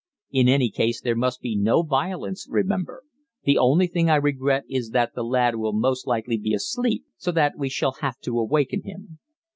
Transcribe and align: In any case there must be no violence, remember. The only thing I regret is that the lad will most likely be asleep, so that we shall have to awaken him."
In 0.31 0.47
any 0.49 0.71
case 0.71 0.99
there 0.99 1.13
must 1.15 1.41
be 1.41 1.55
no 1.55 1.83
violence, 1.83 2.47
remember. 2.49 3.03
The 3.43 3.59
only 3.59 3.85
thing 3.85 4.09
I 4.09 4.15
regret 4.15 4.63
is 4.67 4.89
that 4.89 5.13
the 5.13 5.23
lad 5.23 5.57
will 5.57 5.73
most 5.73 6.07
likely 6.07 6.39
be 6.39 6.55
asleep, 6.55 7.05
so 7.17 7.31
that 7.33 7.53
we 7.55 7.69
shall 7.69 7.97
have 8.01 8.17
to 8.21 8.39
awaken 8.39 8.81
him." 8.81 9.19